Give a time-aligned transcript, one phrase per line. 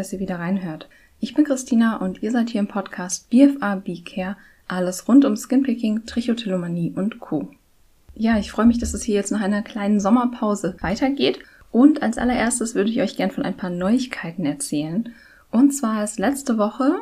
[0.00, 0.88] dass ihr wieder reinhört.
[1.20, 6.06] Ich bin Christina und ihr seid hier im Podcast BFA B-Care, alles rund um Skinpicking,
[6.06, 7.50] Trichotillomanie und Co.
[8.14, 11.40] Ja, ich freue mich, dass es hier jetzt nach einer kleinen Sommerpause weitergeht
[11.70, 15.10] und als allererstes würde ich euch gern von ein paar Neuigkeiten erzählen.
[15.50, 16.94] Und zwar ist letzte Woche,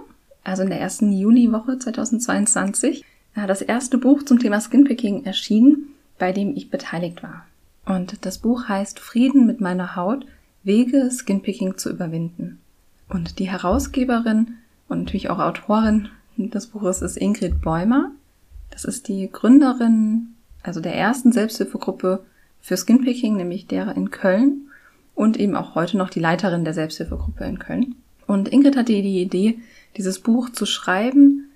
[0.42, 6.56] also in der ersten Juliwoche 2022, das erste Buch zum Thema Skinpicking erschienen, bei dem
[6.56, 7.46] ich beteiligt war.
[7.86, 10.26] Und das Buch heißt Frieden mit meiner Haut–
[10.64, 12.60] Wege, Skinpicking zu überwinden.
[13.08, 14.58] Und die Herausgeberin
[14.88, 18.10] und natürlich auch Autorin des Buches ist Ingrid Bäumer.
[18.70, 22.24] Das ist die Gründerin, also der ersten Selbsthilfegruppe
[22.60, 24.68] für Skinpicking, nämlich derer in Köln
[25.14, 27.94] und eben auch heute noch die Leiterin der Selbsthilfegruppe in Köln.
[28.26, 29.58] Und Ingrid hatte die Idee,
[29.96, 31.50] dieses Buch zu schreiben,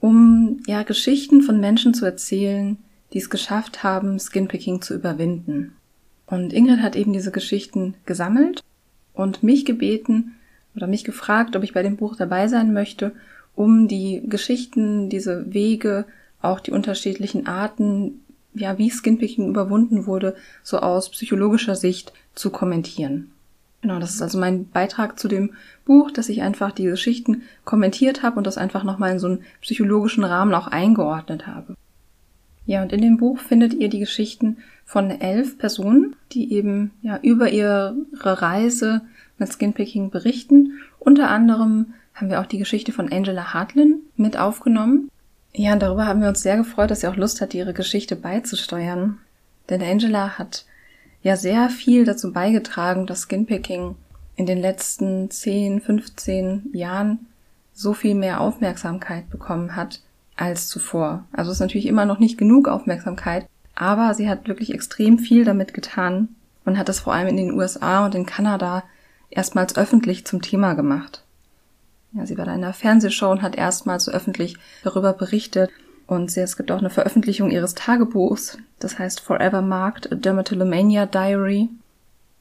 [0.00, 2.78] um ja Geschichten von Menschen zu erzählen,
[3.12, 5.76] die es geschafft haben, Skinpicking zu überwinden.
[6.26, 8.62] Und Ingrid hat eben diese Geschichten gesammelt
[9.12, 10.34] und mich gebeten
[10.78, 13.12] oder mich gefragt, ob ich bei dem Buch dabei sein möchte,
[13.54, 16.06] um die Geschichten, diese Wege,
[16.40, 18.20] auch die unterschiedlichen Arten,
[18.54, 23.30] ja, wie Skinpicking überwunden wurde, so aus psychologischer Sicht zu kommentieren.
[23.80, 25.52] Genau, das ist also mein Beitrag zu dem
[25.84, 29.44] Buch, dass ich einfach die Geschichten kommentiert habe und das einfach nochmal in so einen
[29.60, 31.76] psychologischen Rahmen auch eingeordnet habe.
[32.66, 37.18] Ja, und in dem Buch findet ihr die Geschichten von elf Personen, die eben ja
[37.22, 39.02] über ihre Reise
[39.38, 40.78] mit Skinpicking berichten.
[40.98, 45.10] Unter anderem haben wir auch die Geschichte von Angela Hartlin mit aufgenommen.
[45.54, 48.16] Ja, und darüber haben wir uns sehr gefreut, dass sie auch Lust hat, ihre Geschichte
[48.16, 49.18] beizusteuern.
[49.70, 50.64] Denn Angela hat
[51.22, 53.96] ja sehr viel dazu beigetragen, dass Skinpicking
[54.36, 57.26] in den letzten 10, 15 Jahren
[57.72, 60.00] so viel mehr Aufmerksamkeit bekommen hat
[60.36, 61.24] als zuvor.
[61.32, 65.44] Also es ist natürlich immer noch nicht genug Aufmerksamkeit, aber sie hat wirklich extrem viel
[65.44, 66.28] damit getan
[66.64, 68.84] und hat das vor allem in den USA und in Kanada
[69.30, 71.22] erstmals öffentlich zum Thema gemacht.
[72.12, 75.70] Ja, sie war da in einer Fernsehshow und hat erstmals so öffentlich darüber berichtet.
[76.06, 81.68] Und es gibt auch eine Veröffentlichung ihres Tagebuchs, das heißt Forever Marked, a Dermatillomania Diary.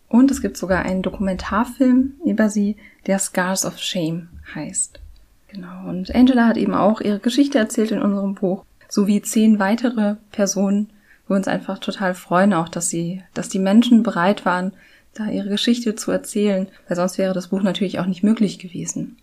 [0.07, 2.77] Und es gibt sogar einen Dokumentarfilm über sie,
[3.07, 5.01] der Scars of Shame heißt.
[5.49, 5.89] Genau.
[5.89, 10.89] Und Angela hat eben auch ihre Geschichte erzählt in unserem Buch, sowie zehn weitere Personen,
[11.27, 14.71] wo wir uns einfach total freuen, auch dass sie, dass die Menschen bereit waren,
[15.19, 19.17] da ihre Geschichte zu erzählen, weil sonst wäre das Buch natürlich auch nicht möglich gewesen.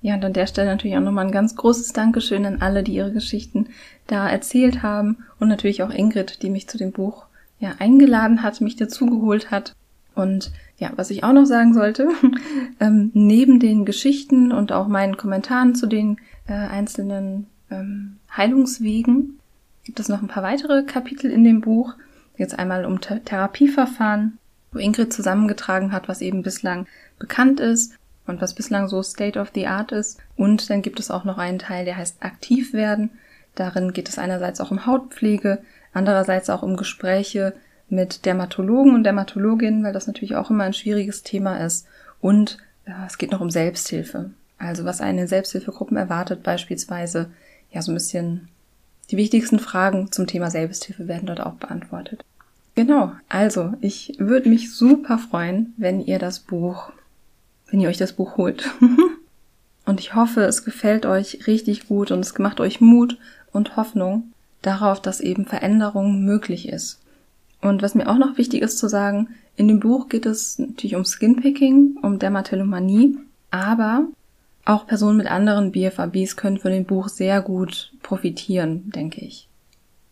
[0.00, 2.94] Ja, und an der Stelle natürlich auch nochmal ein ganz großes Dankeschön an alle, die
[2.94, 3.68] ihre Geschichten
[4.06, 7.26] da erzählt haben und natürlich auch Ingrid, die mich zu dem Buch
[7.58, 9.74] ja eingeladen hat, mich dazugeholt hat.
[10.14, 12.08] Und ja, was ich auch noch sagen sollte,
[12.80, 19.38] ähm, neben den Geschichten und auch meinen Kommentaren zu den äh, einzelnen ähm, Heilungswegen
[19.84, 21.94] gibt es noch ein paar weitere Kapitel in dem Buch.
[22.36, 24.38] Jetzt einmal um Th Therapieverfahren,
[24.72, 26.86] wo Ingrid zusammengetragen hat, was eben bislang
[27.18, 27.94] bekannt ist
[28.26, 30.18] und was bislang so State of the Art ist.
[30.36, 33.10] Und dann gibt es auch noch einen Teil, der heißt aktiv werden.
[33.54, 35.62] Darin geht es einerseits auch um Hautpflege,
[35.92, 37.54] andererseits auch um Gespräche
[37.88, 41.86] mit Dermatologen und Dermatologinnen, weil das natürlich auch immer ein schwieriges Thema ist.
[42.20, 44.30] Und ja, es geht noch um Selbsthilfe.
[44.58, 47.30] Also was einen in Selbsthilfegruppen erwartet, beispielsweise,
[47.70, 48.48] ja, so ein bisschen
[49.10, 52.24] die wichtigsten Fragen zum Thema Selbsthilfe werden dort auch beantwortet.
[52.78, 56.92] Genau, also ich würde mich super freuen, wenn ihr das Buch,
[57.68, 58.70] wenn ihr euch das Buch holt.
[59.84, 63.18] und ich hoffe, es gefällt euch richtig gut und es macht euch Mut
[63.50, 67.00] und Hoffnung darauf, dass eben Veränderung möglich ist.
[67.60, 70.94] Und was mir auch noch wichtig ist zu sagen, in dem Buch geht es natürlich
[70.94, 73.18] um Skinpicking, um Dermatillomanie,
[73.50, 74.06] aber
[74.64, 79.48] auch Personen mit anderen BFABs können von dem Buch sehr gut profitieren, denke ich.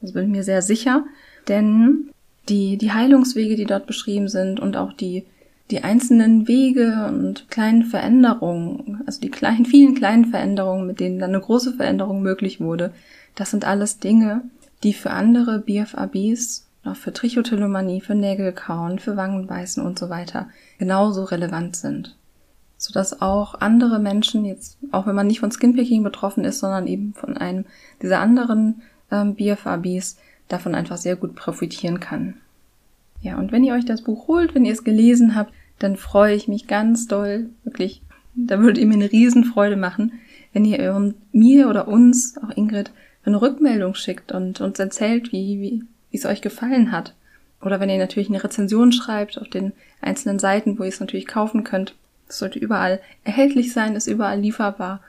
[0.01, 1.05] Das bin ich mir sehr sicher,
[1.47, 2.11] denn
[2.49, 5.25] die, die Heilungswege, die dort beschrieben sind und auch die,
[5.71, 11.31] die einzelnen Wege und kleinen Veränderungen, also die kleinen, vielen kleinen Veränderungen, mit denen dann
[11.31, 12.93] eine große Veränderung möglich wurde,
[13.35, 14.43] das sind alles Dinge,
[14.83, 21.25] die für andere BFABs auch für Trichotillomanie, für Nägelkauen, für Wangenbeißen und so weiter genauso
[21.25, 22.17] relevant sind.
[22.79, 27.15] Sodass auch andere Menschen jetzt, auch wenn man nicht von Skinpicking betroffen ist, sondern eben
[27.15, 27.65] von einem
[28.03, 32.35] dieser anderen ähm, BFABs, davon einfach sehr gut profitieren kann.
[33.21, 36.35] Ja, und wenn ihr euch das Buch holt, wenn ihr es gelesen habt, dann freue
[36.35, 38.03] ich mich ganz doll, wirklich,
[38.35, 40.13] da würdet ihr mir eine Riesenfreude machen,
[40.53, 42.91] wenn ihr mir oder uns, auch Ingrid,
[43.25, 47.15] eine Rückmeldung schickt und uns erzählt, wie, wie, wie es euch gefallen hat.
[47.61, 51.27] Oder wenn ihr natürlich eine Rezension schreibt auf den einzelnen Seiten, wo ihr es natürlich
[51.27, 51.95] kaufen könnt.
[52.29, 55.01] Es sollte überall erhältlich sein, ist überall lieferbar.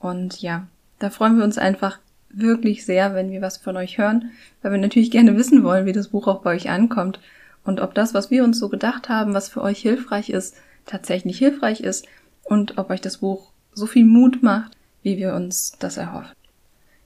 [0.00, 0.66] Und ja,
[0.98, 1.98] da freuen wir uns einfach
[2.32, 4.30] wirklich sehr, wenn wir was von euch hören,
[4.62, 7.20] weil wir natürlich gerne wissen wollen, wie das Buch auch bei euch ankommt
[7.64, 10.56] und ob das, was wir uns so gedacht haben, was für euch hilfreich ist,
[10.86, 12.06] tatsächlich hilfreich ist
[12.44, 16.34] und ob euch das Buch so viel Mut macht, wie wir uns das erhoffen.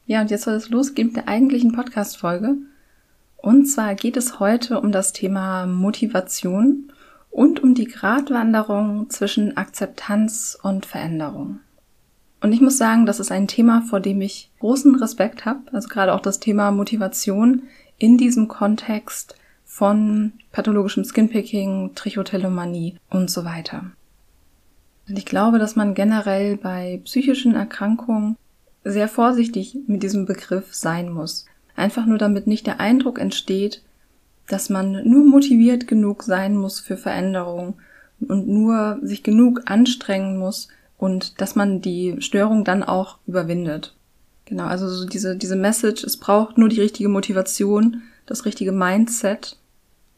[0.07, 2.57] Ja, und jetzt soll es losgehen mit der eigentlichen Podcast-Folge.
[3.37, 6.93] Und zwar geht es heute um das Thema Motivation
[7.31, 11.61] und um die Gratwanderung zwischen Akzeptanz und Veränderung.
[12.45, 15.61] Und ich muss sagen, das ist ein Thema, vor dem ich großen Respekt habe.
[15.73, 17.63] Also gerade auch das Thema Motivation
[17.97, 23.93] in diesem Kontext von pathologischem Skinpicking, Trichotillomanie und so weiter.
[25.09, 28.37] Und ich glaube, dass man generell bei psychischen Erkrankungen
[28.85, 31.47] sehr vorsichtig mit diesem Begriff sein muss.
[31.77, 33.81] Einfach nur damit nicht der Eindruck entsteht,
[34.49, 37.77] dass man nur motiviert genug sein muss für Veränderung
[38.21, 40.69] und nur sich genug anstrengen muss
[41.05, 43.95] und dass man die Störung dann auch überwindet.
[44.47, 49.59] Genau, also so diese, diese Message, es braucht nur die richtige Motivation, das richtige Mindset.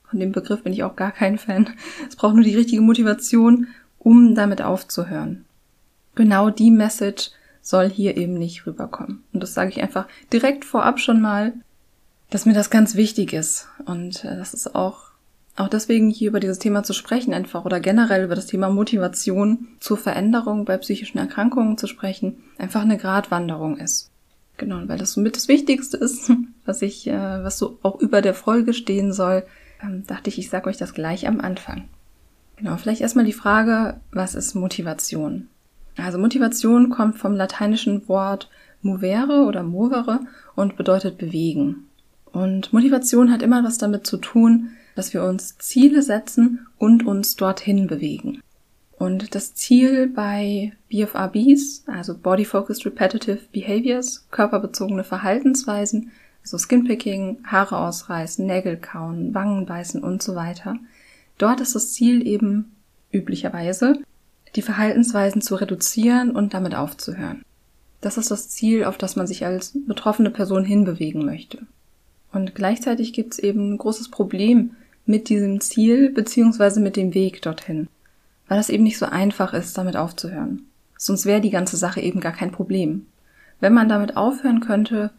[0.08, 1.70] Von dem Begriff bin ich auch gar kein Fan.
[2.08, 3.66] Es braucht nur die richtige Motivation,
[3.98, 5.44] um damit aufzuhören.
[6.14, 9.24] Genau die Message soll hier eben nicht rüberkommen.
[9.32, 11.52] Und das sage ich einfach direkt vorab schon mal,
[12.30, 13.66] dass mir das ganz wichtig ist.
[13.86, 15.05] Und äh, das ist auch,
[15.56, 19.68] auch deswegen hier über dieses Thema zu sprechen einfach oder generell über das Thema Motivation
[19.80, 24.10] zur Veränderung bei psychischen Erkrankungen zu sprechen, einfach eine Gratwanderung ist.
[24.58, 26.30] Genau, weil das somit das Wichtigste ist,
[26.64, 29.44] was ich, äh, was so auch über der Folge stehen soll,
[29.82, 31.88] ähm, dachte ich, ich sage euch das gleich am Anfang.
[32.56, 35.48] Genau, vielleicht erstmal die Frage, was ist Motivation?
[35.96, 38.50] Also Motivation kommt vom lateinischen Wort
[38.82, 40.20] movere oder movere
[40.54, 41.88] und bedeutet bewegen.
[42.32, 47.36] Und Motivation hat immer was damit zu tun, dass wir uns Ziele setzen und uns
[47.36, 48.42] dorthin bewegen.
[48.98, 56.10] Und das Ziel bei BFRBs, also Body Focused Repetitive Behaviors, körperbezogene Verhaltensweisen,
[56.42, 60.78] also Skinpicking, Haare ausreißen, Nägel kauen, Wangen beißen und so weiter.
[61.38, 62.72] Dort ist das Ziel eben
[63.12, 63.98] üblicherweise,
[64.54, 67.42] die Verhaltensweisen zu reduzieren und damit aufzuhören.
[68.00, 71.66] Das ist das Ziel, auf das man sich als betroffene Person hinbewegen möchte.
[72.32, 74.72] Und gleichzeitig gibt es eben ein großes Problem
[75.06, 77.88] mit diesem Ziel beziehungsweise mit dem Weg dorthin,
[78.48, 80.66] weil es eben nicht so einfach ist, damit aufzuhören.
[80.98, 83.06] Sonst wäre die ganze Sache eben gar kein Problem.
[83.60, 85.10] Wenn man damit aufhören könnte,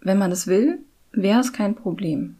[0.00, 0.78] wenn man es will,
[1.12, 2.36] wäre es kein Problem.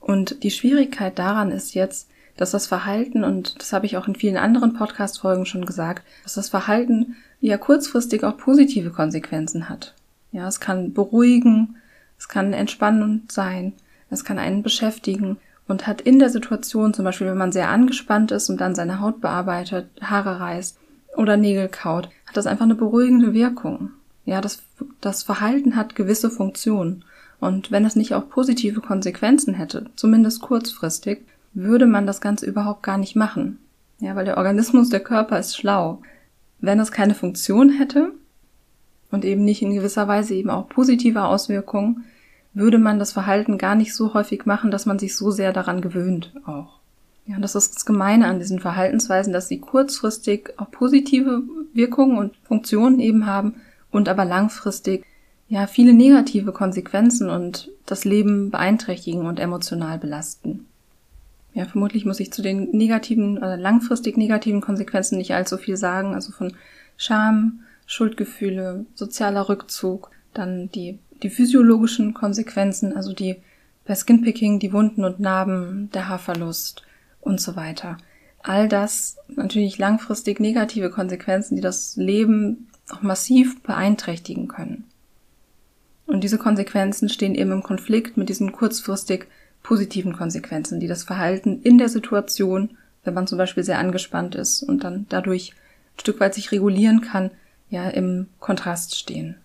[0.00, 4.14] Und die Schwierigkeit daran ist jetzt, dass das Verhalten, und das habe ich auch in
[4.14, 9.94] vielen anderen Podcast-Folgen schon gesagt, dass das Verhalten ja kurzfristig auch positive Konsequenzen hat.
[10.32, 11.76] Ja, es kann beruhigen,
[12.18, 13.74] es kann entspannend sein,
[14.10, 15.36] es kann einen beschäftigen
[15.72, 19.00] und hat in der Situation, zum Beispiel wenn man sehr angespannt ist und dann seine
[19.00, 20.78] Haut bearbeitet, Haare reißt
[21.16, 23.90] oder Nägel kaut, hat das einfach eine beruhigende Wirkung.
[24.26, 24.62] Ja, das,
[25.00, 27.04] das Verhalten hat gewisse Funktionen.
[27.40, 31.22] Und wenn es nicht auch positive Konsequenzen hätte, zumindest kurzfristig,
[31.54, 33.58] würde man das Ganze überhaupt gar nicht machen.
[33.98, 36.02] Ja, weil der Organismus, der Körper ist schlau.
[36.60, 38.12] Wenn es keine Funktion hätte
[39.10, 42.04] und eben nicht in gewisser Weise eben auch positive Auswirkungen,
[42.54, 45.80] würde man das Verhalten gar nicht so häufig machen, dass man sich so sehr daran
[45.80, 46.80] gewöhnt auch.
[47.26, 52.34] Ja, das ist das Gemeine an diesen Verhaltensweisen, dass sie kurzfristig auch positive Wirkungen und
[52.42, 53.54] Funktionen eben haben
[53.90, 55.06] und aber langfristig
[55.48, 60.66] ja viele negative Konsequenzen und das Leben beeinträchtigen und emotional belasten.
[61.54, 66.14] Ja, vermutlich muss ich zu den negativen, oder langfristig negativen Konsequenzen nicht allzu viel sagen.
[66.14, 66.54] Also von
[66.96, 73.36] Scham, Schuldgefühle, sozialer Rückzug, dann die, die physiologischen Konsequenzen, also die
[73.84, 76.82] bei Skinpicking, die Wunden und Narben, der Haarverlust
[77.20, 77.98] und so weiter.
[78.42, 84.84] All das natürlich langfristig negative Konsequenzen, die das Leben auch massiv beeinträchtigen können.
[86.06, 89.26] Und diese Konsequenzen stehen eben im Konflikt mit diesen kurzfristig
[89.62, 94.62] positiven Konsequenzen, die das Verhalten in der Situation, wenn man zum Beispiel sehr angespannt ist
[94.62, 95.52] und dann dadurch
[95.96, 97.30] ein Stück weit sich regulieren kann,
[97.70, 99.36] ja, im Kontrast stehen.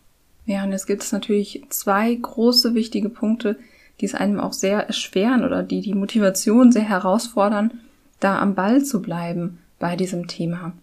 [0.48, 3.60] Ja, und jetzt gibt es natürlich zwei große wichtige Punkte,
[4.02, 7.80] die es einem auch sehr erschweren oder die die Motivation sehr herausfordern,
[8.20, 10.74] da am Ball zu bleiben bei diesem Thema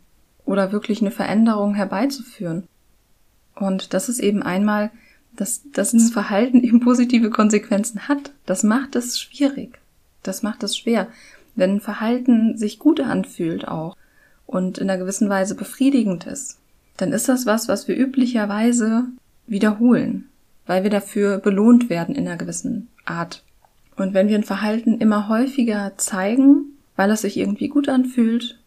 [0.44, 2.68] oder wirklich eine Veränderung herbeizuführen.
[3.56, 4.92] Und das ist eben einmal
[5.36, 8.32] dass, dass dieses Verhalten eben positive Konsequenzen hat.
[8.46, 9.78] Das macht es schwierig.
[10.22, 11.08] Das macht es schwer.
[11.54, 13.96] Wenn Verhalten sich gut anfühlt auch
[14.46, 16.58] und in einer gewissen Weise befriedigend ist,
[16.96, 19.06] dann ist das was, was wir üblicherweise
[19.46, 20.28] wiederholen,
[20.66, 23.42] weil wir dafür belohnt werden in einer gewissen Art.
[23.96, 28.58] Und wenn wir ein Verhalten immer häufiger zeigen, weil es sich irgendwie gut anfühlt,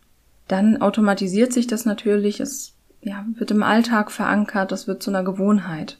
[0.47, 5.23] dann automatisiert sich das natürlich, es ja, wird im Alltag verankert, das wird zu einer
[5.23, 5.97] Gewohnheit.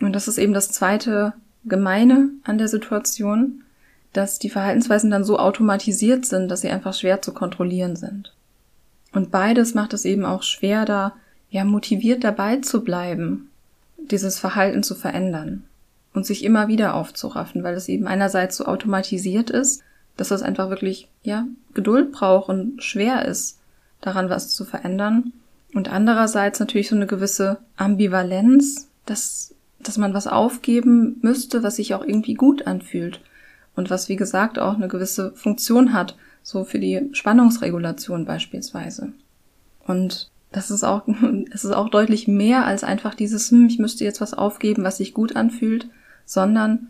[0.00, 1.34] Und das ist eben das zweite
[1.64, 3.62] Gemeine an der Situation,
[4.12, 8.34] dass die Verhaltensweisen dann so automatisiert sind, dass sie einfach schwer zu kontrollieren sind.
[9.12, 11.14] Und beides macht es eben auch schwer, da
[11.50, 13.49] ja motiviert dabei zu bleiben,
[14.10, 15.64] dieses Verhalten zu verändern
[16.12, 19.82] und sich immer wieder aufzuraffen, weil es eben einerseits so automatisiert ist,
[20.16, 23.58] dass es einfach wirklich, ja, Geduld braucht und schwer ist,
[24.00, 25.32] daran was zu verändern.
[25.72, 31.94] Und andererseits natürlich so eine gewisse Ambivalenz, dass, dass man was aufgeben müsste, was sich
[31.94, 33.20] auch irgendwie gut anfühlt
[33.76, 39.12] und was, wie gesagt, auch eine gewisse Funktion hat, so für die Spannungsregulation beispielsweise.
[39.86, 41.06] Und das ist auch,
[41.52, 44.98] es ist auch deutlich mehr als einfach dieses, hm, ich müsste jetzt was aufgeben, was
[44.98, 45.88] sich gut anfühlt,
[46.24, 46.88] sondern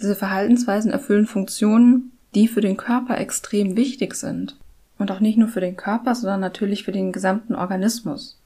[0.00, 4.56] diese Verhaltensweisen erfüllen Funktionen, die für den Körper extrem wichtig sind.
[4.98, 8.38] Und auch nicht nur für den Körper, sondern natürlich für den gesamten Organismus.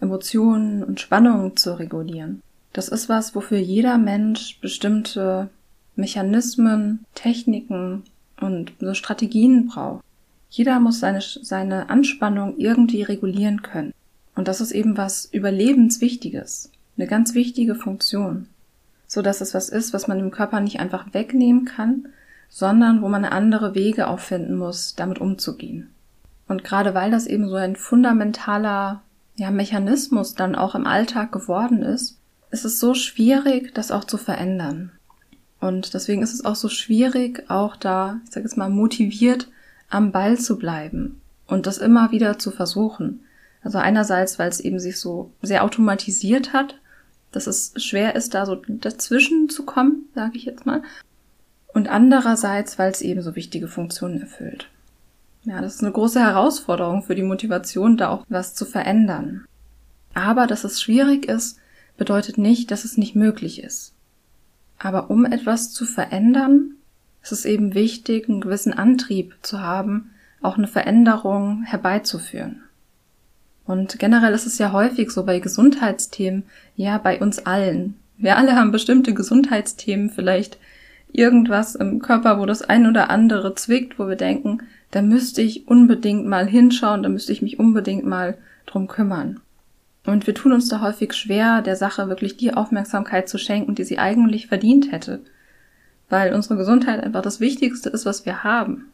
[0.00, 2.42] Emotionen und Spannungen zu regulieren.
[2.72, 5.48] Das ist was, wofür jeder Mensch bestimmte
[5.96, 8.02] Mechanismen, Techniken
[8.40, 10.04] und Strategien braucht.
[10.56, 13.92] Jeder muss seine, seine Anspannung irgendwie regulieren können.
[14.36, 16.70] Und das ist eben was Überlebenswichtiges.
[16.96, 18.46] Eine ganz wichtige Funktion.
[19.08, 22.06] So dass es was ist, was man dem Körper nicht einfach wegnehmen kann,
[22.48, 25.90] sondern wo man andere Wege auffinden muss, damit umzugehen.
[26.46, 29.02] Und gerade weil das eben so ein fundamentaler
[29.34, 32.16] ja, Mechanismus dann auch im Alltag geworden ist,
[32.52, 34.92] ist es so schwierig, das auch zu verändern.
[35.58, 39.48] Und deswegen ist es auch so schwierig, auch da, ich sage jetzt mal, motiviert
[39.94, 43.20] am Ball zu bleiben und das immer wieder zu versuchen.
[43.62, 46.78] Also einerseits, weil es eben sich so sehr automatisiert hat,
[47.32, 50.82] dass es schwer ist, da so dazwischen zu kommen, sage ich jetzt mal.
[51.72, 54.68] Und andererseits, weil es eben so wichtige Funktionen erfüllt.
[55.44, 59.44] Ja, das ist eine große Herausforderung für die Motivation, da auch was zu verändern.
[60.14, 61.58] Aber dass es schwierig ist,
[61.96, 63.92] bedeutet nicht, dass es nicht möglich ist.
[64.78, 66.76] Aber um etwas zu verändern,
[67.24, 70.10] ist es eben wichtig, einen gewissen Antrieb zu haben,
[70.42, 72.62] auch eine Veränderung herbeizuführen.
[73.64, 76.44] Und generell ist es ja häufig so bei Gesundheitsthemen,
[76.76, 77.94] ja, bei uns allen.
[78.18, 80.58] Wir alle haben bestimmte Gesundheitsthemen, vielleicht
[81.12, 84.58] irgendwas im Körper, wo das ein oder andere zwickt, wo wir denken,
[84.90, 89.40] da müsste ich unbedingt mal hinschauen, da müsste ich mich unbedingt mal drum kümmern.
[90.04, 93.84] Und wir tun uns da häufig schwer, der Sache wirklich die Aufmerksamkeit zu schenken, die
[93.84, 95.20] sie eigentlich verdient hätte.
[96.14, 98.92] Weil unsere Gesundheit einfach das Wichtigste ist, was wir haben.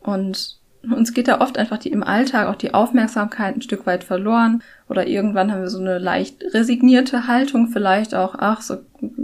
[0.00, 4.04] Und uns geht da oft einfach die im Alltag auch die Aufmerksamkeit ein Stück weit
[4.04, 8.76] verloren oder irgendwann haben wir so eine leicht resignierte Haltung vielleicht auch, ach, so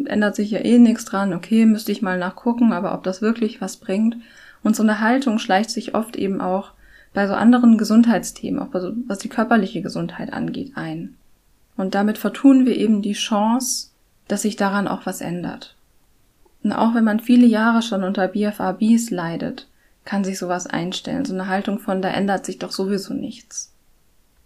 [0.07, 3.61] ändert sich ja eh nichts dran, okay, müsste ich mal nachgucken, aber ob das wirklich
[3.61, 4.17] was bringt.
[4.65, 6.73] Und so eine Haltung schleicht sich oft eben auch
[7.15, 8.75] bei so anderen Gesundheitsthemen, auch
[9.07, 11.15] was die körperliche Gesundheit angeht, ein.
[11.77, 13.91] Und damit vertun wir eben die Chance,
[14.27, 15.77] dass sich daran auch was ändert.
[16.63, 19.69] Und auch wenn man viele Jahre schon unter BFABs leidet,
[20.05, 21.25] kann sich sowas einstellen.
[21.25, 23.73] So eine Haltung von, da ändert sich doch sowieso nichts.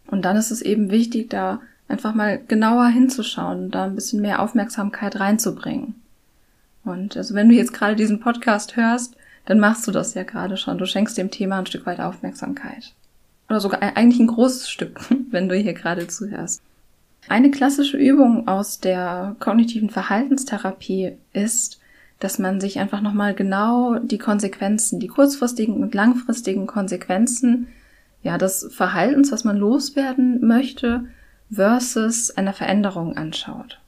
[0.06, 4.40] Und dann ist es eben wichtig, da einfach mal genauer hinzuschauen, da ein bisschen mehr
[4.40, 5.94] Aufmerksamkeit reinzubringen.
[6.85, 10.56] Und also wenn du jetzt gerade diesen Podcast hörst, dann machst du das ja gerade
[10.56, 10.78] schon.
[10.78, 12.92] Du schenkst dem Thema ein Stück weit Aufmerksamkeit.
[13.49, 16.62] Oder sogar eigentlich ein großes Stück, wenn du hier gerade zuhörst.
[17.28, 21.80] Eine klassische Übung aus der kognitiven Verhaltenstherapie ist,
[22.18, 27.68] dass man sich einfach nochmal genau die Konsequenzen, die kurzfristigen und langfristigen Konsequenzen,
[28.23, 31.04] ja, des Verhaltens, was man loswerden möchte,
[31.50, 33.80] versus einer Veränderung anschaut.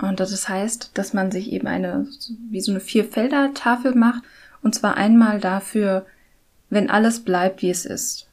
[0.00, 2.06] Und das heißt, dass man sich eben eine,
[2.50, 4.22] wie so eine Vier-Felder-Tafel macht
[4.62, 6.06] und zwar einmal dafür,
[6.68, 8.28] wenn alles bleibt, wie es ist.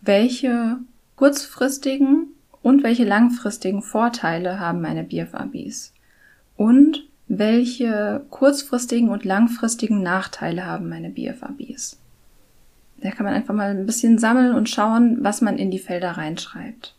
[0.00, 0.78] Welche
[1.16, 2.28] kurzfristigen
[2.62, 5.92] und welche langfristigen Vorteile haben meine BFABs?
[6.56, 11.98] Und welche kurzfristigen und langfristigen Nachteile haben meine BFABs?
[13.00, 16.12] Da kann man einfach mal ein bisschen sammeln und schauen, was man in die Felder
[16.12, 16.96] reinschreibt.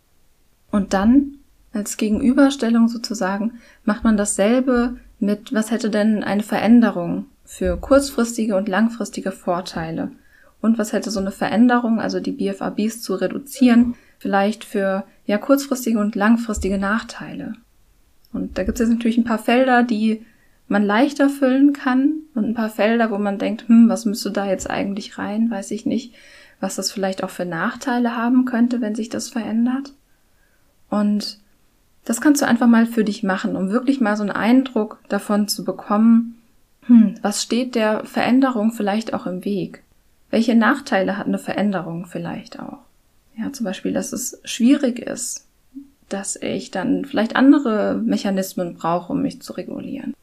[0.71, 1.39] Und dann,
[1.73, 8.69] als Gegenüberstellung sozusagen, macht man dasselbe mit, was hätte denn eine Veränderung für kurzfristige und
[8.69, 10.11] langfristige Vorteile?
[10.61, 15.99] Und was hätte so eine Veränderung, also die BFABs zu reduzieren, vielleicht für ja kurzfristige
[15.99, 17.53] und langfristige Nachteile?
[18.31, 20.25] Und da gibt es jetzt natürlich ein paar Felder, die
[20.67, 24.45] man leichter füllen kann und ein paar Felder, wo man denkt, hm, was müsste da
[24.45, 25.49] jetzt eigentlich rein?
[25.49, 26.13] Weiß ich nicht,
[26.59, 29.93] was das vielleicht auch für Nachteile haben könnte, wenn sich das verändert.
[30.89, 31.39] Und
[32.05, 35.47] das kannst du einfach mal für dich machen, um wirklich mal so einen Eindruck davon
[35.47, 36.39] zu bekommen,
[36.85, 39.83] hm, was steht der Veränderung vielleicht auch im Weg?
[40.29, 42.79] Welche Nachteile hat eine Veränderung vielleicht auch?
[43.37, 45.47] Ja, zum Beispiel, dass es schwierig ist,
[46.09, 50.13] dass ich dann vielleicht andere Mechanismen brauche, um mich zu regulieren.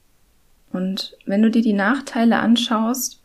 [0.73, 3.23] Und wenn du dir die Nachteile anschaust,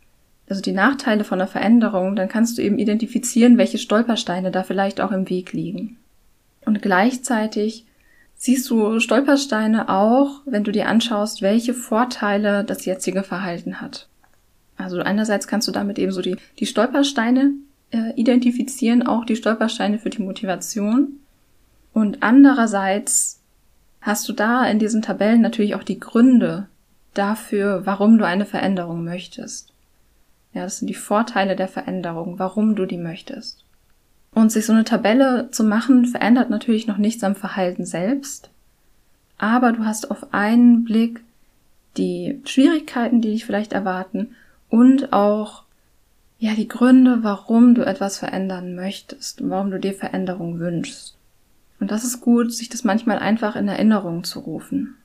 [0.48, 5.02] also die Nachteile von einer Veränderung, dann kannst du eben identifizieren, welche Stolpersteine da vielleicht
[5.02, 5.98] auch im Weg liegen.
[6.66, 7.86] Und gleichzeitig
[8.36, 14.08] siehst du Stolpersteine auch, wenn du dir anschaust, welche Vorteile das jetzige Verhalten hat.
[14.78, 17.54] Also einerseits kannst du damit eben so die, die Stolpersteine
[17.92, 21.20] äh, identifizieren, auch die Stolpersteine für die Motivation.
[21.94, 23.42] Und andererseits
[24.02, 26.68] hast du da in diesen Tabellen natürlich auch die Gründe
[27.14, 29.74] dafür, warum du eine Veränderung möchtest.
[30.54, 33.64] Ja, das sind die Vorteile der Veränderung, warum du die möchtest.
[34.34, 38.50] Und sich so eine Tabelle zu machen, verändert natürlich noch nichts am Verhalten selbst.
[39.38, 41.22] Aber du hast auf einen Blick
[41.98, 44.36] die Schwierigkeiten, die dich vielleicht erwarten
[44.70, 45.64] und auch
[46.40, 51.18] ja die Gründe, warum du etwas verändern möchtest und warum du dir Veränderung wünschst.
[51.82, 54.96] Und das ist gut, sich das manchmal einfach in Erinnerung zu rufen,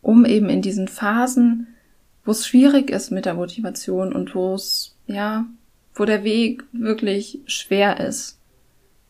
[0.00, 1.66] um eben in diesen Phasen
[2.26, 5.46] wo es schwierig ist mit der Motivation und wo es, ja,
[5.94, 8.38] wo der Weg wirklich schwer ist,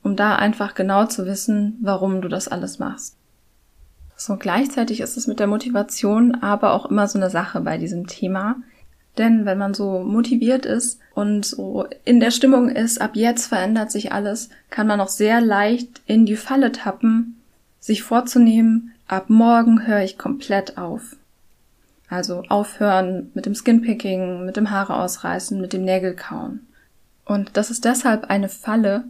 [0.03, 3.17] um da einfach genau zu wissen, warum du das alles machst.
[4.17, 8.07] So gleichzeitig ist es mit der Motivation aber auch immer so eine Sache bei diesem
[8.07, 8.57] Thema.
[9.19, 13.91] Denn wenn man so motiviert ist und so in der Stimmung ist, ab jetzt verändert
[13.91, 17.41] sich alles, kann man auch sehr leicht in die Falle tappen,
[17.81, 21.17] sich vorzunehmen, ab morgen höre ich komplett auf.
[22.11, 26.67] Also aufhören mit dem Skinpicking, mit dem Haare ausreißen, mit dem Nägelkauen.
[27.25, 29.05] Und das ist deshalb eine Falle,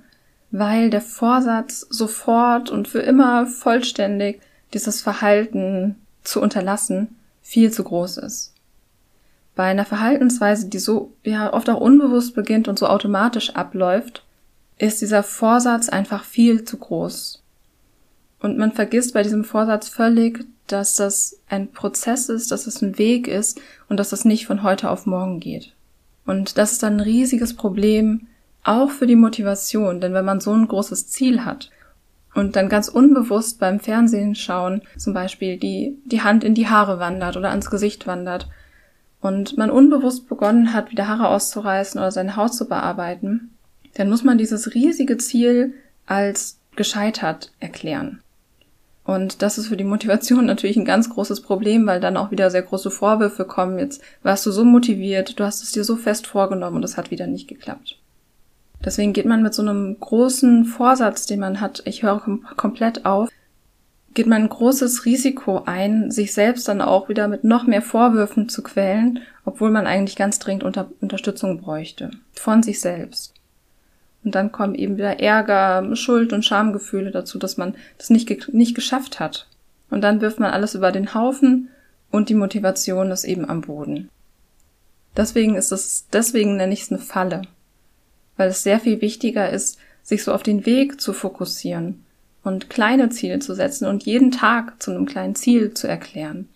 [0.53, 4.41] weil der Vorsatz sofort und für immer vollständig
[4.75, 8.53] dieses Verhalten zu unterlassen viel zu groß ist.
[9.57, 14.23] Bei einer Verhaltensweise, die so ja oft auch unbewusst beginnt und so automatisch abläuft,
[14.79, 17.43] ist dieser Vorsatz einfach viel zu groß.
[18.41, 22.99] Und man vergisst bei diesem Vorsatz völlig, dass das ein Prozess ist, dass es ein
[22.99, 25.73] Weg ist und dass das nicht von heute auf morgen geht.
[26.27, 28.27] Und das ist dann ein riesiges Problem,
[28.63, 31.71] auch für die Motivation, denn wenn man so ein großes Ziel hat
[32.35, 36.99] und dann ganz unbewusst beim Fernsehen schauen, zum Beispiel die, die Hand in die Haare
[36.99, 38.49] wandert oder ans Gesicht wandert
[39.21, 43.51] und man unbewusst begonnen hat, wieder Haare auszureißen oder sein Haus zu bearbeiten,
[43.95, 45.75] dann muss man dieses riesige Ziel
[46.07, 48.21] als gescheitert erklären.
[49.05, 52.51] Und das ist für die Motivation natürlich ein ganz großes Problem, weil dann auch wieder
[52.51, 53.79] sehr große Vorwürfe kommen.
[53.79, 57.11] Jetzt warst du so motiviert, du hast es dir so fest vorgenommen und es hat
[57.11, 57.99] wieder nicht geklappt.
[58.85, 63.07] Deswegen geht man mit so einem großen Vorsatz, den man hat, ich höre kom komplett
[63.07, 63.31] auf,
[64.17, 68.49] geht man ein großes Risiko ein, sich selbst dann auch wieder mit noch mehr Vorwürfen
[68.49, 72.11] zu quälen, obwohl man eigentlich ganz dringend unter Unterstützung bräuchte.
[72.33, 73.35] Von sich selbst.
[74.25, 78.75] Und dann kommen eben wieder Ärger, Schuld und Schamgefühle dazu, dass man das nicht, nicht
[78.75, 79.49] geschafft hat.
[79.91, 81.69] Und dann wirft man alles über den Haufen
[82.11, 84.09] und die Motivation ist eben am Boden.
[85.15, 87.43] Deswegen ist es, deswegen nenne ich es eine Falle.
[88.39, 92.06] Weil es sehr viel wichtiger ist, sich so auf den Weg zu fokussieren
[92.47, 96.49] und kleine Ziele zu setzen und jeden Tag zu einem kleinen Ziel zu erklären,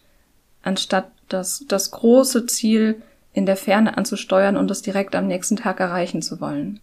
[0.63, 5.81] anstatt das, das große Ziel in der Ferne anzusteuern und es direkt am nächsten Tag
[5.81, 6.79] erreichen zu wollen.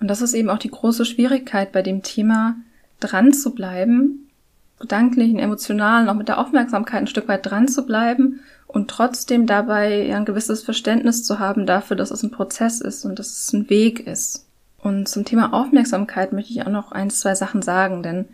[0.00, 2.56] Und das ist eben auch die große Schwierigkeit bei dem Thema,
[3.00, 4.30] dran zu bleiben,
[4.78, 9.46] gedanklich und emotional noch mit der Aufmerksamkeit ein Stück weit dran zu bleiben und trotzdem
[9.46, 13.52] dabei ein gewisses Verständnis zu haben dafür, dass es ein Prozess ist und dass es
[13.52, 14.45] ein Weg ist.
[14.86, 18.26] Und zum Thema Aufmerksamkeit möchte ich auch noch ein, zwei Sachen sagen, denn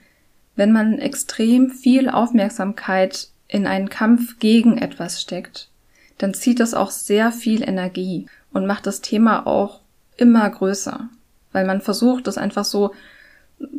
[0.54, 5.68] wenn man extrem viel Aufmerksamkeit in einen Kampf gegen etwas steckt,
[6.18, 9.80] dann zieht das auch sehr viel Energie und macht das Thema auch
[10.16, 11.08] immer größer
[11.52, 12.92] weil man versucht, das einfach so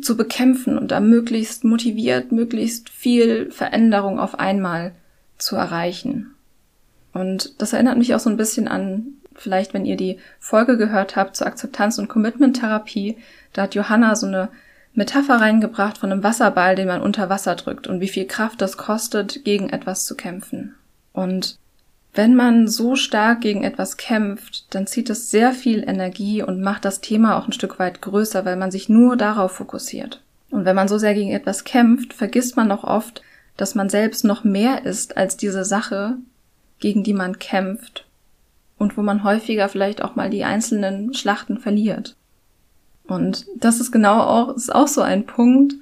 [0.00, 4.92] zu bekämpfen und da möglichst motiviert, möglichst viel Veränderung auf einmal
[5.36, 6.34] zu erreichen.
[7.12, 11.16] Und das erinnert mich auch so ein bisschen an, vielleicht wenn ihr die Folge gehört
[11.16, 13.16] habt zur Akzeptanz- und Commitment-Therapie,
[13.52, 14.48] da hat Johanna so eine
[14.94, 18.76] Metapher reingebracht von einem Wasserball, den man unter Wasser drückt und wie viel Kraft das
[18.76, 20.74] kostet, gegen etwas zu kämpfen.
[21.12, 21.58] Und
[22.14, 26.84] wenn man so stark gegen etwas kämpft, dann zieht es sehr viel Energie und macht
[26.84, 30.22] das Thema auch ein Stück weit größer, weil man sich nur darauf fokussiert.
[30.50, 33.22] Und wenn man so sehr gegen etwas kämpft, vergisst man auch oft,
[33.56, 36.16] dass man selbst noch mehr ist als diese Sache,
[36.78, 38.06] gegen die man kämpft
[38.84, 42.16] und wo man häufiger vielleicht auch mal die einzelnen Schlachten verliert.
[43.06, 45.74] Und das ist genau auch, ist auch so ein Punkt,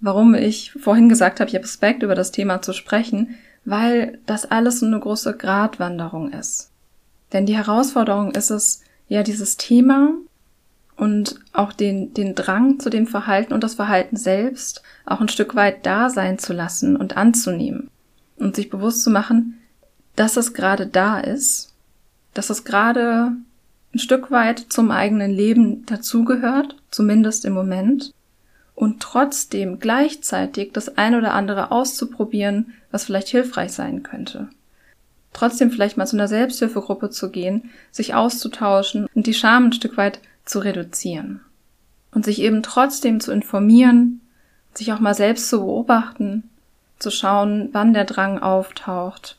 [0.00, 3.34] warum ich vorhin gesagt habe, ich habe Respekt über das Thema zu sprechen,
[3.66, 6.70] weil das alles so eine große Gratwanderung ist.
[7.34, 10.12] Denn die Herausforderung ist es, ja, dieses Thema
[10.96, 15.54] und auch den, den Drang zu dem Verhalten und das Verhalten selbst auch ein Stück
[15.54, 17.90] weit da sein zu lassen und anzunehmen
[18.38, 19.58] und sich bewusst zu machen,
[20.16, 21.74] dass es gerade da ist,
[22.38, 23.32] dass es gerade
[23.92, 28.14] ein Stück weit zum eigenen Leben dazugehört, zumindest im Moment,
[28.76, 34.46] und trotzdem gleichzeitig das ein oder andere auszuprobieren, was vielleicht hilfreich sein könnte.
[35.32, 39.96] Trotzdem vielleicht mal zu einer Selbsthilfegruppe zu gehen, sich auszutauschen und die Scham ein Stück
[39.96, 41.40] weit zu reduzieren.
[42.12, 44.20] Und sich eben trotzdem zu informieren,
[44.74, 46.48] sich auch mal selbst zu beobachten,
[47.00, 49.37] zu schauen, wann der Drang auftaucht,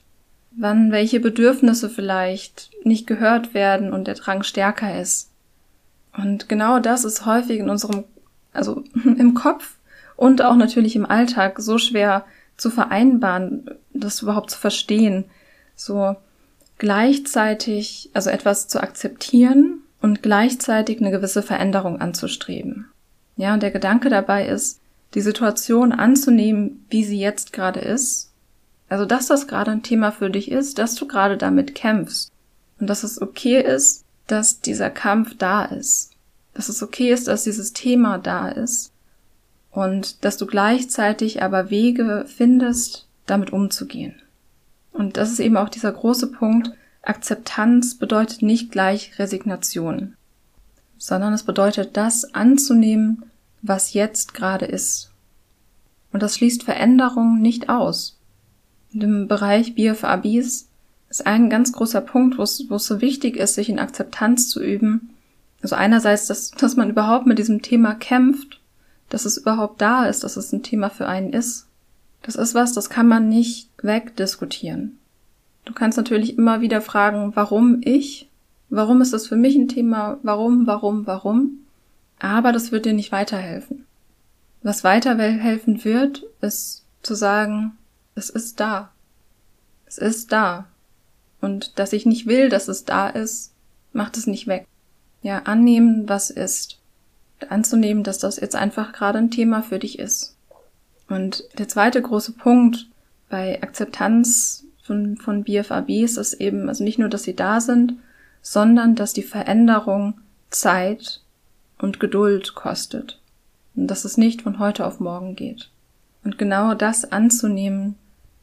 [0.59, 5.31] wann welche Bedürfnisse vielleicht nicht gehört werden und der Drang stärker ist.
[6.15, 8.03] Und genau das ist häufig in unserem,
[8.51, 9.77] also im Kopf
[10.17, 12.25] und auch natürlich im Alltag so schwer
[12.57, 15.25] zu vereinbaren, das überhaupt zu verstehen,
[15.75, 16.17] so
[16.77, 22.89] gleichzeitig, also etwas zu akzeptieren und gleichzeitig eine gewisse Veränderung anzustreben.
[23.37, 24.81] Ja, und der Gedanke dabei ist,
[25.13, 28.28] die Situation anzunehmen, wie sie jetzt gerade ist.
[28.89, 32.31] Also, dass das gerade ein Thema für dich ist, dass du gerade damit kämpfst.
[32.79, 36.11] Und dass es okay ist, dass dieser Kampf da ist.
[36.53, 38.91] Dass es okay ist, dass dieses Thema da ist.
[39.71, 44.15] Und dass du gleichzeitig aber Wege findest, damit umzugehen.
[44.91, 46.71] Und das ist eben auch dieser große Punkt.
[47.03, 50.15] Akzeptanz bedeutet nicht gleich Resignation,
[50.97, 53.23] sondern es bedeutet das anzunehmen,
[53.61, 55.11] was jetzt gerade ist.
[56.11, 58.18] Und das schließt Veränderung nicht aus.
[58.91, 60.67] Dem Bereich BFABs
[61.09, 64.49] ist ein ganz großer Punkt, wo es, wo es so wichtig ist, sich in Akzeptanz
[64.49, 65.09] zu üben.
[65.61, 68.59] Also einerseits, dass, dass man überhaupt mit diesem Thema kämpft,
[69.09, 71.65] dass es überhaupt da ist, dass es ein Thema für einen ist.
[72.21, 74.97] Das ist was, das kann man nicht wegdiskutieren.
[75.65, 78.29] Du kannst natürlich immer wieder fragen, warum ich?
[78.69, 80.19] Warum ist das für mich ein Thema?
[80.23, 81.59] Warum, warum, warum?
[82.19, 83.85] Aber das wird dir nicht weiterhelfen.
[84.61, 87.77] Was weiterhelfen wird, ist zu sagen,
[88.19, 88.91] es ist da.
[89.85, 90.67] Es ist da.
[91.41, 93.53] Und dass ich nicht will, dass es da ist,
[93.93, 94.67] macht es nicht weg.
[95.21, 96.79] Ja, annehmen, was ist.
[97.47, 100.35] Anzunehmen, dass das jetzt einfach gerade ein Thema für dich ist.
[101.07, 102.87] Und der zweite große Punkt
[103.29, 107.93] bei Akzeptanz von, von BFABs ist eben, also nicht nur, dass sie da sind,
[108.41, 111.21] sondern dass die Veränderung Zeit
[111.77, 113.19] und Geduld kostet.
[113.75, 115.69] Und dass es nicht von heute auf morgen geht.
[116.23, 117.95] Und genau das anzunehmen,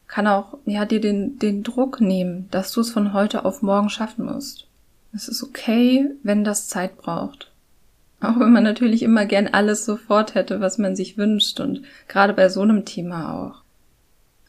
[0.07, 3.89] kann auch, ja, dir den, den Druck nehmen, dass du es von heute auf morgen
[3.89, 4.67] schaffen musst.
[5.13, 7.51] Es ist okay, wenn das Zeit braucht.
[8.19, 12.33] Auch wenn man natürlich immer gern alles sofort hätte, was man sich wünscht und gerade
[12.33, 13.61] bei so einem Thema auch.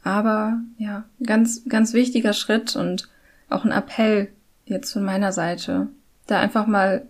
[0.02, 3.08] Aber ja, ganz, ganz wichtiger Schritt und
[3.50, 4.28] auch ein Appell
[4.64, 5.88] jetzt von meiner Seite,
[6.26, 7.06] da einfach mal,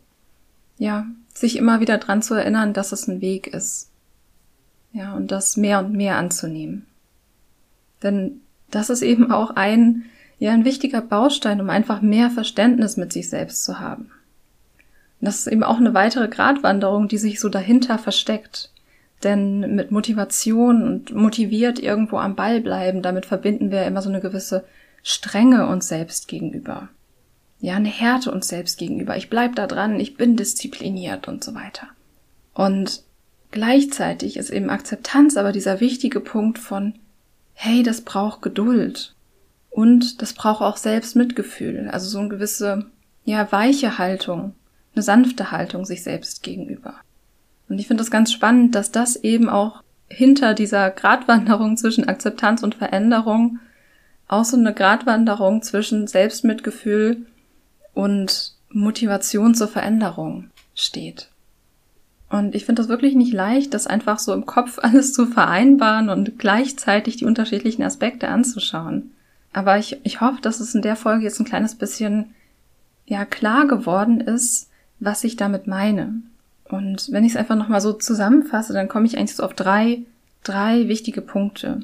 [0.79, 3.91] ja, sich immer wieder dran zu erinnern, dass es ein Weg ist.
[4.93, 6.87] Ja, und das mehr und mehr anzunehmen.
[8.03, 10.05] Denn das ist eben auch ein,
[10.39, 14.11] ja, ein wichtiger Baustein, um einfach mehr Verständnis mit sich selbst zu haben.
[15.21, 18.73] Und das ist eben auch eine weitere Gratwanderung, die sich so dahinter versteckt.
[19.25, 24.21] Denn mit Motivation und motiviert irgendwo am Ball bleiben, damit verbinden wir immer so eine
[24.21, 24.65] gewisse
[25.03, 26.89] Strenge uns selbst gegenüber
[27.61, 29.17] ja, eine Härte uns selbst gegenüber.
[29.17, 31.89] Ich bleib da dran, ich bin diszipliniert und so weiter.
[32.55, 33.03] Und
[33.51, 36.95] gleichzeitig ist eben Akzeptanz aber dieser wichtige Punkt von,
[37.61, 39.17] hey, das braucht Geduld.
[39.69, 42.87] Und das braucht auch Selbstmitgefühl, also so eine gewisse,
[43.25, 44.55] ja, weiche Haltung,
[44.95, 46.95] eine sanfte Haltung sich selbst gegenüber.
[47.69, 52.63] Und ich finde das ganz spannend, dass das eben auch hinter dieser Gratwanderung zwischen Akzeptanz
[52.63, 53.59] und Veränderung
[54.29, 57.27] auch so eine Gratwanderung zwischen Selbstmitgefühl
[57.93, 61.29] und Motivation zur Veränderung steht.
[62.31, 66.09] Und ich finde das wirklich nicht leicht, das einfach so im Kopf alles zu vereinbaren
[66.09, 69.11] und gleichzeitig die unterschiedlichen Aspekte anzuschauen.
[69.53, 72.35] Aber ich, ich hoffe, dass es in der Folge jetzt ein kleines bisschen
[73.07, 74.69] ja klar geworden ist,
[75.01, 76.21] was ich damit meine.
[76.65, 80.03] Und wenn ich es einfach nochmal so zusammenfasse, dann komme ich eigentlich so auf drei,
[80.45, 81.81] drei wichtige Punkte.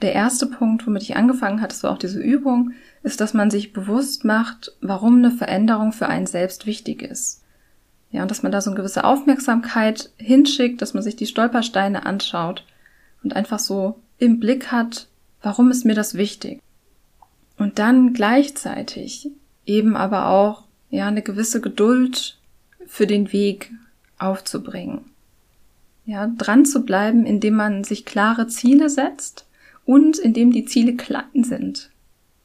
[0.00, 3.72] Der erste Punkt, womit ich angefangen hatte, war auch diese Übung, ist, dass man sich
[3.72, 7.37] bewusst macht, warum eine Veränderung für einen selbst wichtig ist.
[8.10, 12.06] Ja, und dass man da so eine gewisse Aufmerksamkeit hinschickt, dass man sich die Stolpersteine
[12.06, 12.64] anschaut
[13.22, 15.08] und einfach so im Blick hat,
[15.42, 16.60] warum ist mir das wichtig?
[17.58, 19.30] Und dann gleichzeitig
[19.66, 22.38] eben aber auch, ja, eine gewisse Geduld
[22.86, 23.72] für den Weg
[24.18, 25.02] aufzubringen.
[26.06, 29.46] Ja, dran zu bleiben, indem man sich klare Ziele setzt
[29.84, 31.90] und indem die Ziele klein sind.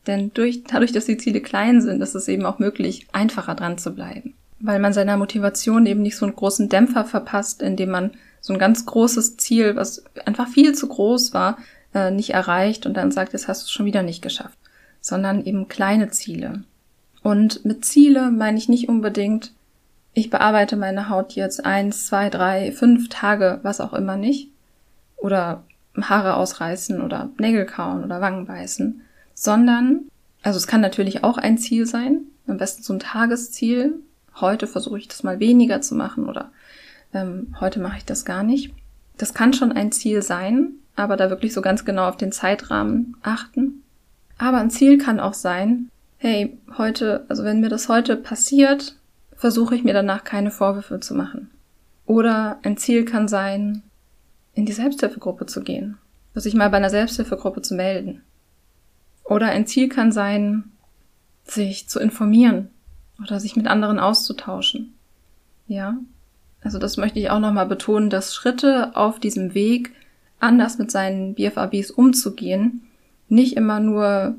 [0.06, 3.78] Denn durch, dadurch, dass die Ziele klein sind, ist es eben auch möglich, einfacher dran
[3.78, 4.34] zu bleiben.
[4.60, 8.12] Weil man seiner Motivation eben nicht so einen großen Dämpfer verpasst, indem man
[8.42, 11.58] so ein ganz großes Ziel, was einfach viel zu groß war,
[11.94, 14.58] äh, nicht erreicht und dann sagt, jetzt hast du es schon wieder nicht geschafft.
[15.02, 16.64] Sondern eben kleine Ziele.
[17.22, 19.54] Und mit Ziele meine ich nicht unbedingt
[20.14, 24.52] ich bearbeite meine Haut jetzt eins, zwei, drei, fünf Tage, was auch immer nicht.
[25.18, 25.64] Oder
[26.00, 29.02] Haare ausreißen oder Nägel kauen oder Wangen beißen.
[29.34, 30.08] Sondern,
[30.44, 33.96] also es kann natürlich auch ein Ziel sein, am besten so ein Tagesziel.
[34.40, 36.52] Heute versuche ich das mal weniger zu machen oder
[37.14, 38.74] ähm, heute mache ich das gar nicht.
[39.18, 43.16] Das kann schon ein Ziel sein, aber da wirklich so ganz genau auf den Zeitrahmen
[43.22, 43.84] achten.
[44.38, 48.96] Aber ein Ziel kann auch sein, hey, heute, also wenn mir das heute passiert,
[49.36, 51.52] versuche ich mir danach keine Vorwürfe zu machen.
[52.06, 53.84] Oder ein Ziel kann sein,
[54.54, 55.98] in die Selbsthilfegruppe zu gehen,
[56.36, 58.24] sich mal bei einer Selbsthilfegruppe zu melden.
[59.24, 60.72] Oder ein Ziel kann sein,
[61.46, 62.70] sich zu informieren
[63.22, 64.94] oder sich mit anderen auszutauschen.
[65.68, 65.98] Ja,
[66.62, 69.92] also das möchte ich auch nochmal betonen, dass Schritte auf diesem Weg,
[70.40, 72.82] anders mit seinen BFABs umzugehen,
[73.30, 74.36] nicht immer nur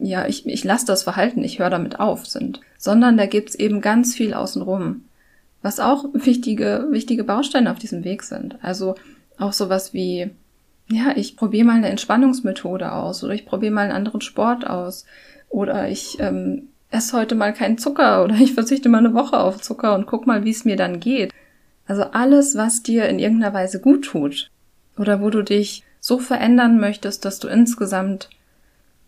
[0.00, 3.80] ja, ich, ich lasse das Verhalten, ich höre damit auf sind, sondern da gibt's eben
[3.80, 5.04] ganz viel außenrum,
[5.60, 8.56] was auch wichtige, wichtige Bausteine auf diesem Weg sind.
[8.62, 8.94] Also
[9.38, 10.30] auch sowas wie,
[10.88, 15.04] ja, ich probiere mal eine Entspannungsmethode aus oder ich probiere mal einen anderen Sport aus
[15.48, 19.60] oder ich ähm, esse heute mal keinen Zucker oder ich verzichte mal eine Woche auf
[19.60, 21.32] Zucker und guck mal, wie es mir dann geht.
[21.86, 24.50] Also alles, was dir in irgendeiner Weise gut tut
[24.96, 28.28] oder wo du dich so verändern möchtest, dass du insgesamt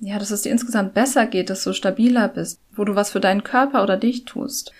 [0.01, 3.21] ja, dass es dir insgesamt besser geht, dass du stabiler bist, wo du was für
[3.21, 4.73] deinen Körper oder dich tust.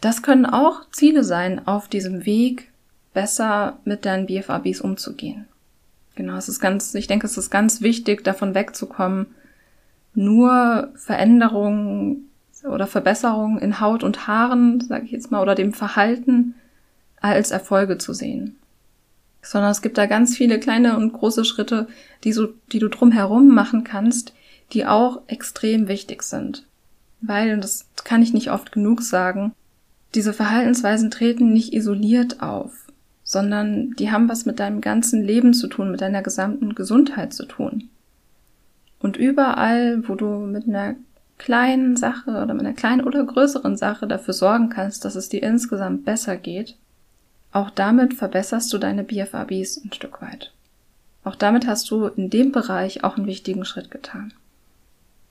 [0.00, 2.72] Das können auch Ziele sein, auf diesem Weg
[3.14, 5.46] besser mit deinen BFABs umzugehen.
[6.16, 9.26] Genau, es ist ganz, ich denke, es ist ganz wichtig, davon wegzukommen,
[10.14, 12.28] nur Veränderungen
[12.64, 16.54] oder Verbesserungen in Haut und Haaren, sage ich jetzt mal, oder dem Verhalten
[17.20, 18.56] als Erfolge zu sehen
[19.42, 21.88] sondern es gibt da ganz viele kleine und große Schritte,
[22.24, 24.32] die, so, die du drumherum machen kannst,
[24.72, 26.64] die auch extrem wichtig sind.
[27.20, 29.52] Weil, und das kann ich nicht oft genug sagen,
[30.14, 32.86] diese Verhaltensweisen treten nicht isoliert auf,
[33.24, 37.46] sondern die haben was mit deinem ganzen Leben zu tun, mit deiner gesamten Gesundheit zu
[37.46, 37.88] tun.
[39.02, 40.94] Und überall, wo du mit einer
[41.36, 45.42] kleinen Sache oder mit einer kleinen oder größeren Sache dafür sorgen kannst, dass es dir
[45.42, 46.76] insgesamt besser geht,
[47.50, 50.52] auch damit verbesserst du deine BFABs ein Stück weit.
[51.24, 54.32] Auch damit hast du in dem Bereich auch einen wichtigen Schritt getan.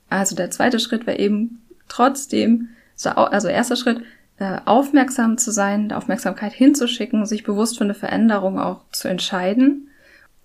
[0.08, 2.68] Also der zweite Schritt wäre eben trotzdem,
[3.02, 4.02] also erster Schritt,
[4.38, 9.88] äh, aufmerksam zu sein, Aufmerksamkeit hinzuschicken, sich bewusst für eine Veränderung auch zu entscheiden.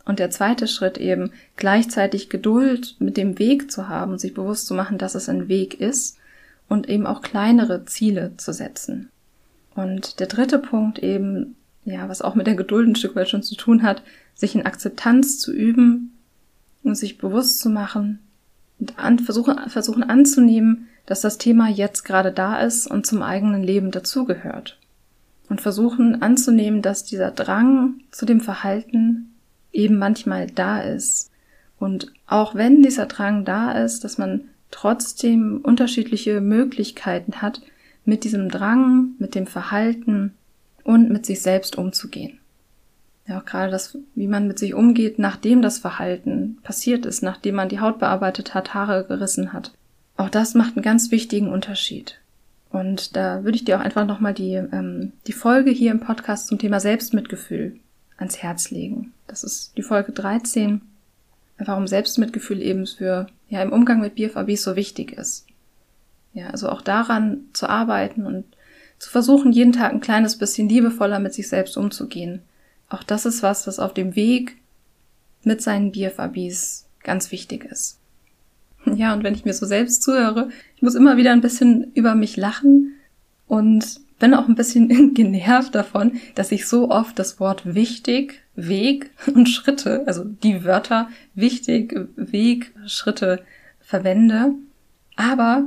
[0.07, 4.73] Und der zweite Schritt eben gleichzeitig Geduld mit dem Weg zu haben, sich bewusst zu
[4.73, 6.17] machen, dass es ein Weg ist
[6.69, 9.09] und eben auch kleinere Ziele zu setzen.
[9.75, 11.55] Und der dritte Punkt eben
[11.93, 14.03] ja, was auch mit der Geduld ein Stück weit schon zu tun hat,
[14.35, 16.17] sich in Akzeptanz zu üben
[16.83, 18.19] und sich bewusst zu machen
[18.79, 23.63] und an, versuchen, versuchen anzunehmen, dass das Thema jetzt gerade da ist und zum eigenen
[23.63, 24.77] Leben dazugehört.
[25.49, 29.33] Und versuchen anzunehmen, dass dieser Drang zu dem Verhalten
[29.77, 31.31] eben manchmal da ist.
[31.79, 37.61] Und auch wenn dieser Drang da ist, dass man trotzdem unterschiedliche Möglichkeiten hat,
[38.03, 40.33] mit diesem Drang, mit dem Verhalten
[40.83, 42.39] und mit sich selbst umzugehen.
[43.27, 47.55] Ja, auch gerade das, wie man mit sich umgeht, nachdem das Verhalten passiert ist, nachdem
[47.55, 49.73] man die Haut bearbeitet hat, Haare gerissen hat.
[50.15, 52.19] Auch das macht einen ganz wichtigen Unterschied.
[52.69, 56.47] Und da würde ich dir auch einfach nochmal die, ähm, die Folge hier im Podcast
[56.47, 57.79] zum Thema Selbstmitgefühl
[58.17, 59.13] ans Herz legen.
[59.27, 60.81] Das ist die Folge 13,
[61.59, 65.45] warum Selbstmitgefühl eben für, ja, im Umgang mit BFABs so wichtig ist.
[66.33, 68.45] Ja, also auch daran zu arbeiten und
[68.99, 72.41] zu versuchen, jeden Tag ein kleines bisschen liebevoller mit sich selbst umzugehen.
[72.89, 74.57] Auch das ist was, was auf dem Weg
[75.43, 77.99] mit seinen BFABs ganz wichtig ist.
[78.85, 82.15] Ja, und wenn ich mir so selbst zuhöre, ich muss immer wieder ein bisschen über
[82.15, 82.93] mich lachen
[83.47, 89.11] und bin auch ein bisschen genervt davon, dass ich so oft das Wort wichtig, Weg
[89.33, 93.43] und Schritte, also die Wörter wichtig, Weg, Schritte
[93.79, 94.53] verwende.
[95.15, 95.65] Aber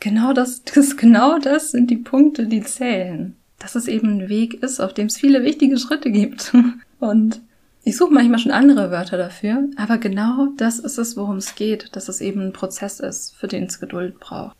[0.00, 3.36] Genau das, das, genau das sind die Punkte, die zählen.
[3.58, 6.52] Dass es eben ein Weg ist, auf dem es viele wichtige Schritte gibt.
[7.00, 7.40] Und
[7.82, 11.96] ich suche manchmal schon andere Wörter dafür, aber genau das ist es, worum es geht,
[11.96, 14.56] dass es eben ein Prozess ist, für den es Geduld braucht.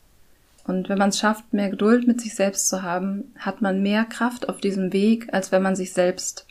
[0.68, 4.04] Und wenn man es schafft, mehr Geduld mit sich selbst zu haben, hat man mehr
[4.04, 6.46] Kraft auf diesem Weg, als wenn man sich selbst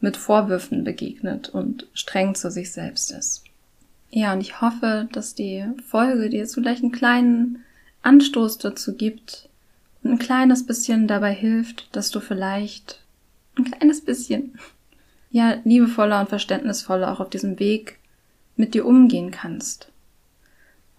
[0.00, 3.44] mit Vorwürfen begegnet und streng zu sich selbst ist.
[4.10, 7.62] Ja, und ich hoffe, dass die Folge dir jetzt vielleicht einen kleinen
[8.02, 9.48] Anstoß dazu gibt
[10.02, 13.00] und ein kleines bisschen dabei hilft, dass du vielleicht
[13.56, 14.58] ein kleines bisschen,
[15.30, 18.00] ja, liebevoller und verständnisvoller auch auf diesem Weg
[18.56, 19.91] mit dir umgehen kannst.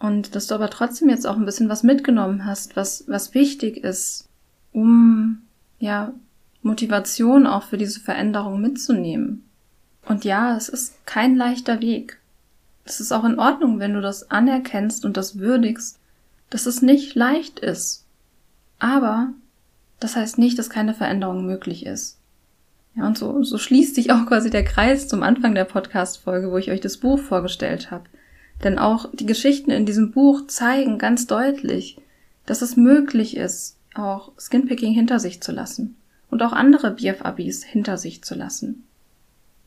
[0.03, 3.85] Und dass du aber trotzdem jetzt auch ein bisschen was mitgenommen hast, was, was wichtig
[3.85, 4.27] ist,
[4.73, 5.43] um,
[5.79, 6.11] ja,
[6.61, 9.45] Motivation auch für diese Veränderung mitzunehmen.
[10.05, 12.19] Und ja, es ist kein leichter Weg.
[12.83, 15.99] Es ist auch in Ordnung, wenn du das anerkennst und das würdigst,
[16.49, 18.03] dass es nicht leicht ist.
[18.79, 19.29] Aber
[20.01, 22.17] das heißt nicht, dass keine Veränderung möglich ist.
[22.95, 26.57] Ja, und so, so schließt sich auch quasi der Kreis zum Anfang der Podcast-Folge, wo
[26.57, 28.03] ich euch das Buch vorgestellt habe.
[28.63, 31.97] Denn auch die Geschichten in diesem Buch zeigen ganz deutlich,
[32.45, 35.95] dass es möglich ist, auch Skinpicking hinter sich zu lassen
[36.29, 38.83] und auch andere BFABs hinter sich zu lassen.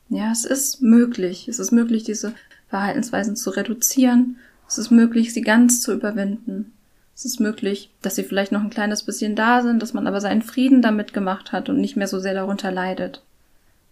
[0.08, 1.48] Ja, es ist möglich.
[1.48, 2.32] Es ist möglich, diese
[2.68, 4.36] Verhaltensweisen zu reduzieren.
[4.68, 6.72] Es ist möglich, sie ganz zu überwinden.
[7.14, 10.20] Es ist möglich, dass sie vielleicht noch ein kleines bisschen da sind, dass man aber
[10.20, 13.22] seinen Frieden damit gemacht hat und nicht mehr so sehr darunter leidet.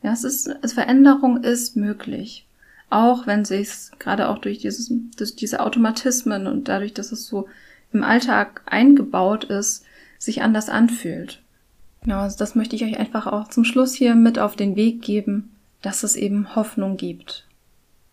[0.02, 2.46] Ja, es ist, es Veränderung ist möglich.
[2.94, 7.48] Auch wenn sich's gerade auch durch dieses, durch diese Automatismen und dadurch, dass es so
[7.92, 9.84] im Alltag eingebaut ist,
[10.16, 11.42] sich anders anfühlt.
[12.06, 15.02] Ja, also das möchte ich euch einfach auch zum Schluss hier mit auf den Weg
[15.02, 15.50] geben,
[15.82, 17.48] dass es eben Hoffnung gibt.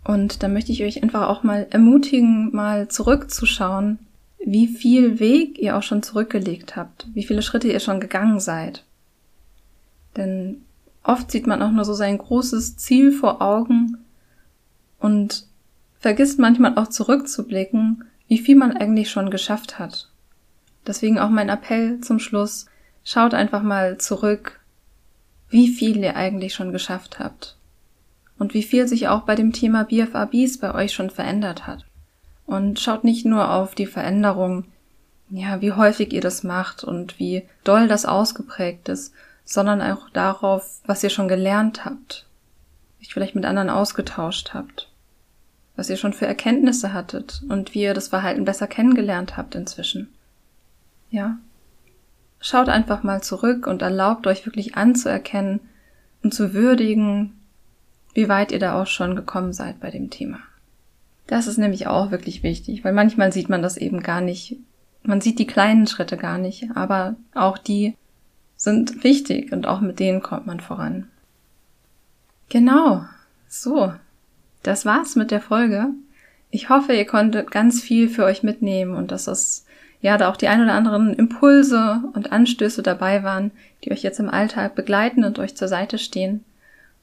[0.04, 4.00] Und da möchte ich euch einfach auch mal ermutigen, mal zurückzuschauen,
[4.44, 8.84] wie viel Weg ihr auch schon zurückgelegt habt, wie viele Schritte ihr schon gegangen seid.
[10.18, 10.64] Denn
[11.04, 14.01] oft sieht man auch nur so sein großes Ziel vor Augen
[15.02, 15.46] und
[16.00, 20.10] vergisst manchmal auch zurückzublicken, wie viel man eigentlich schon geschafft hat.
[20.88, 22.68] Deswegen auch mein Appell zum Schluss,
[23.04, 24.62] schaut einfach mal zurück,
[25.50, 27.58] wie viel ihr eigentlich schon geschafft habt
[28.40, 31.86] und wie viel sich auch bei dem Thema BFABs bei euch schon verändert hat.
[32.46, 34.66] Und schaut nicht nur auf die Veränderung,
[35.30, 39.14] ja, wie häufig ihr das macht und wie doll das ausgeprägt ist,
[39.46, 42.26] sondern auch darauf, was ihr schon gelernt habt,
[43.00, 44.91] sich vielleicht mit anderen ausgetauscht habt,
[45.76, 50.10] was ihr schon für Erkenntnisse hattet und wie ihr das Verhalten besser kennengelernt habt inzwischen.
[51.10, 51.38] Ja.
[52.40, 55.60] Schaut einfach mal zurück und erlaubt euch wirklich anzuerkennen
[56.24, 57.34] und zu würdigen,
[58.14, 60.40] wie weit ihr da auch schon gekommen seid bei dem Thema.
[61.28, 64.58] Das ist nämlich auch wirklich wichtig, weil manchmal sieht man das eben gar nicht.
[65.04, 67.96] Man sieht die kleinen Schritte gar nicht, aber auch die
[68.56, 71.08] sind wichtig und auch mit denen kommt man voran.
[72.50, 73.06] Genau.
[73.48, 73.94] So.
[74.64, 75.88] Das war's mit der Folge.
[76.50, 79.66] Ich hoffe, ihr konntet ganz viel für euch mitnehmen und dass es
[80.02, 83.52] ja da auch die ein oder anderen Impulse und Anstöße dabei waren,
[83.84, 86.44] die euch jetzt im Alltag begleiten und euch zur Seite stehen.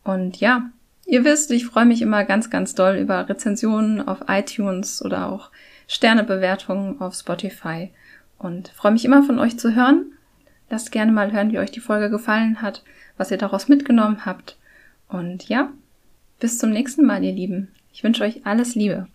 [0.05, 0.71] Und ja,
[1.09, 5.51] Ihr wisst, ich freue mich immer ganz, ganz doll über Rezensionen auf iTunes oder auch
[5.87, 7.91] Sternebewertungen auf Spotify
[8.37, 10.13] und freue mich immer von euch zu hören.
[10.69, 12.83] Lasst gerne mal hören, wie euch die Folge gefallen hat,
[13.17, 14.59] was ihr daraus mitgenommen habt.
[15.09, 15.71] Und ja,
[16.39, 17.69] bis zum nächsten Mal, ihr Lieben.
[17.93, 19.09] Ich wünsche euch alles Liebe.